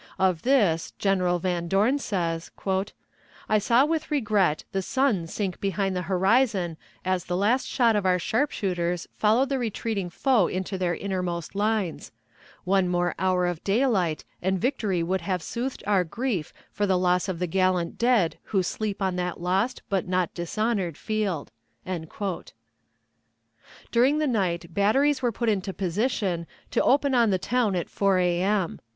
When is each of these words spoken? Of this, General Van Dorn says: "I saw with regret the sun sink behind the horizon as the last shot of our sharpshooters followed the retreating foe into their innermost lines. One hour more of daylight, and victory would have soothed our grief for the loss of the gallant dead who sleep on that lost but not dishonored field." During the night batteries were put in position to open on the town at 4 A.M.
Of 0.17 0.41
this, 0.41 0.93
General 0.97 1.37
Van 1.37 1.67
Dorn 1.67 1.99
says: 1.99 2.49
"I 3.47 3.59
saw 3.59 3.85
with 3.85 4.09
regret 4.09 4.63
the 4.71 4.81
sun 4.81 5.27
sink 5.27 5.61
behind 5.61 5.95
the 5.95 6.01
horizon 6.01 6.77
as 7.05 7.25
the 7.25 7.37
last 7.37 7.67
shot 7.67 7.95
of 7.95 8.03
our 8.03 8.17
sharpshooters 8.17 9.07
followed 9.15 9.49
the 9.49 9.59
retreating 9.59 10.09
foe 10.09 10.47
into 10.47 10.75
their 10.79 10.95
innermost 10.95 11.53
lines. 11.53 12.11
One 12.63 12.85
hour 12.85 13.15
more 13.19 13.45
of 13.45 13.63
daylight, 13.63 14.25
and 14.41 14.59
victory 14.59 15.03
would 15.03 15.21
have 15.21 15.43
soothed 15.43 15.83
our 15.85 16.03
grief 16.03 16.51
for 16.71 16.87
the 16.87 16.97
loss 16.97 17.29
of 17.29 17.37
the 17.37 17.45
gallant 17.45 17.99
dead 17.99 18.39
who 18.45 18.63
sleep 18.63 19.03
on 19.03 19.17
that 19.17 19.39
lost 19.39 19.83
but 19.87 20.07
not 20.07 20.33
dishonored 20.33 20.97
field." 20.97 21.51
During 23.91 24.15
the 24.17 24.25
night 24.25 24.73
batteries 24.73 25.21
were 25.21 25.31
put 25.31 25.47
in 25.47 25.61
position 25.61 26.47
to 26.71 26.81
open 26.83 27.13
on 27.13 27.29
the 27.29 27.37
town 27.37 27.75
at 27.75 27.87
4 27.87 28.17
A.M. 28.17 28.79